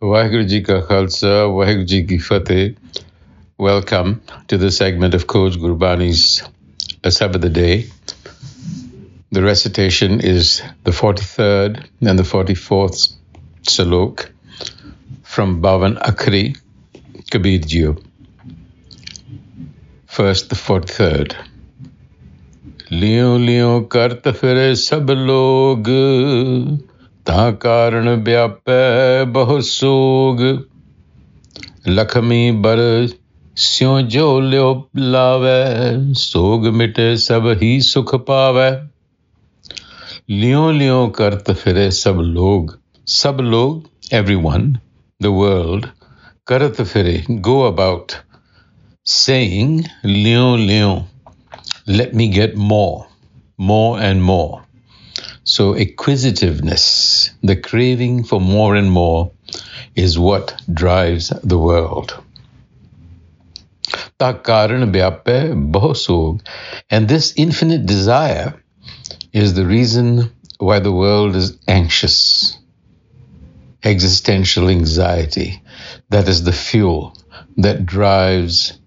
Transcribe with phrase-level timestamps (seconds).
[0.00, 2.76] Waheguru ji ka khalsa, Waheguru ji ki fateh.
[3.58, 6.40] Welcome to the segment of Coach Gurbani's
[7.08, 7.86] Sabbath uh, the Day.
[9.32, 13.12] The recitation is the 43rd and the 44th
[13.62, 14.30] Salok
[15.24, 16.56] from Bavan Akhri,
[17.32, 18.00] Kabir Jiyo.
[20.06, 21.34] First, the 43rd.
[22.92, 25.88] लियो लियो करत फिरे सब लोग
[27.28, 28.74] ता कारण व्यापै
[29.32, 30.42] बहु सोग
[31.96, 32.80] लखमी बर
[33.64, 34.68] स्यो जो ल्यो
[35.14, 35.56] लावै,
[36.20, 38.68] सोग मिटे सब ही सुख पावे।
[40.34, 42.72] लियो लियो करत फिरे सब लोग
[43.06, 44.64] सब लोग एवरी वन
[45.20, 45.86] द वर्ल्ड
[46.52, 47.14] करत फिरे
[47.48, 48.16] गो अबाउट
[49.06, 50.94] सेइंग लियो लियो
[51.88, 52.96] let me get more
[53.72, 54.56] more and more
[55.44, 59.32] So, acquisitiveness, the craving for more and more,
[59.94, 62.22] is what drives the world.
[66.90, 68.62] And this infinite desire
[69.32, 72.58] is the reason why the world is anxious.
[73.84, 75.62] Existential anxiety,
[76.10, 77.16] that is the fuel
[77.56, 78.78] that drives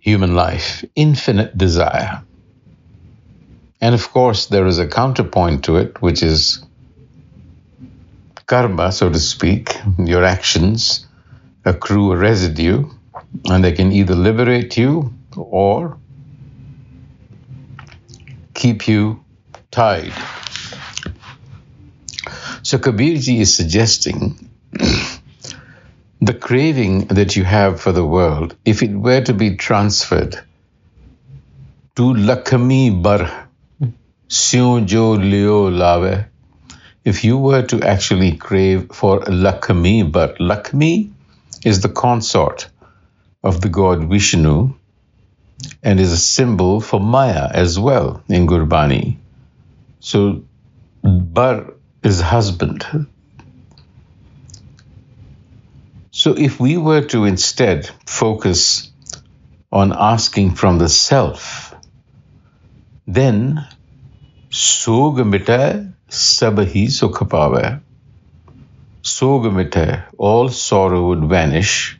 [0.00, 2.22] human life, infinite desire.
[3.80, 6.62] And of course, there is a counterpoint to it, which is
[8.46, 9.74] karma, so to speak.
[9.98, 11.06] Your actions
[11.64, 12.90] accrue a residue,
[13.46, 15.98] and they can either liberate you or
[18.54, 19.24] keep you
[19.70, 20.12] tied.
[22.62, 24.50] So Kabirji is suggesting
[26.20, 30.38] the craving that you have for the world, if it were to be transferred
[31.96, 33.48] to Lakshmi Bar,
[34.32, 36.26] Syo Jo Leo Lave,
[37.04, 41.10] if you were to actually crave for Lakshmi but Lakshmi
[41.64, 42.68] is the consort
[43.42, 44.72] of the god Vishnu
[45.82, 49.16] and is a symbol for Maya as well in Gurbani.
[49.98, 50.44] So
[51.02, 52.86] Bar is husband,
[56.12, 58.92] so if we were to instead focus
[59.72, 61.74] on asking from the self,
[63.08, 63.66] then
[64.50, 67.80] sog mita sabahi sukha pave.
[69.02, 71.98] Sog mita, all sorrow would vanish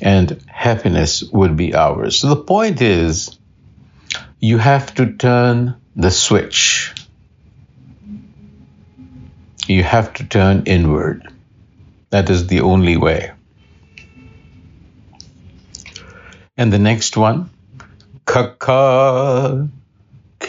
[0.00, 2.20] and happiness would be ours.
[2.20, 3.38] So the point is,
[4.40, 6.94] you have to turn the switch.
[9.66, 11.30] You have to turn inward.
[12.08, 13.32] That is the only way.
[16.56, 17.50] And the next one,
[18.24, 19.68] khakha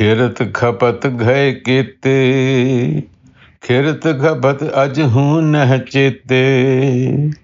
[0.02, 3.08] khirat khapat ghai kete
[3.66, 5.58] khirat khapat aj hun
[5.90, 7.36] chete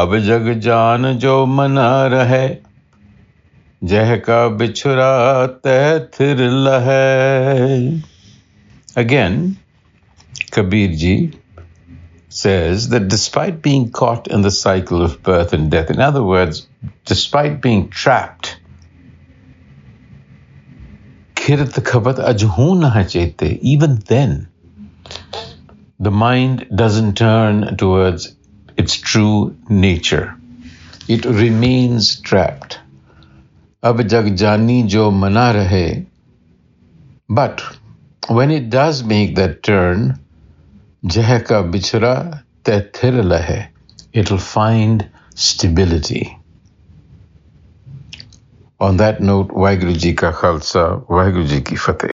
[0.00, 2.48] अब जग जान जो मना रहे
[3.92, 8.02] जह का बिछुरा तह थिर लहे
[8.96, 9.56] Again,
[10.50, 11.32] Kabir ji
[12.28, 16.66] says that despite being caught in the cycle of birth and death, in other words,
[17.06, 18.58] despite being trapped,
[23.62, 24.48] even then,
[26.00, 28.34] the mind doesn't turn towards
[28.76, 30.36] its true nature.
[31.08, 32.80] It remains trapped.
[33.82, 36.06] Ab jag jani jo mana rahe.
[37.28, 37.62] But
[38.28, 40.18] when it does make that turn,
[41.04, 42.14] जह का बिछरा
[42.64, 43.66] तैथिर लहे
[44.12, 46.36] it'll find stability.
[48.78, 52.04] On that note, Waheguru Ji Ka Khalsa, Waheguru Ji Ki Fateh.